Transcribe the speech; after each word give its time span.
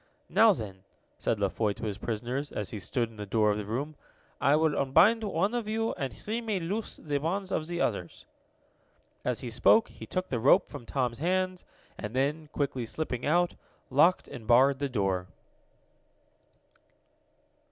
"Now 0.29 0.51
then," 0.51 0.83
said 1.19 1.39
La 1.39 1.47
Foy 1.47 1.73
to 1.73 1.83
his 1.83 1.99
prisoners, 1.99 2.51
as 2.51 2.71
he 2.71 2.79
stood 2.79 3.09
in 3.11 3.17
the 3.17 3.25
door 3.27 3.51
of 3.51 3.59
the 3.59 3.65
room, 3.67 3.95
"I 4.41 4.55
will 4.55 4.75
unbind 4.75 5.23
one 5.23 5.53
of 5.53 5.67
you, 5.67 5.91
and 5.93 6.11
he 6.11 6.41
may 6.41 6.59
loose 6.59 6.97
the 6.97 7.19
bonds 7.19 7.51
of 7.51 7.67
the 7.67 7.81
others." 7.81 8.25
As 9.23 9.41
he 9.41 9.51
spoke, 9.51 9.89
he 9.89 10.07
took 10.07 10.29
the 10.29 10.39
rope 10.39 10.67
from 10.69 10.87
Tom's 10.87 11.19
hands, 11.19 11.65
and 11.99 12.15
then, 12.15 12.47
quickly 12.51 12.87
slipping 12.87 13.27
out, 13.27 13.53
locked 13.91 14.27
and 14.27 14.47
barred 14.47 14.79
the 14.79 14.89
door. 14.89 15.27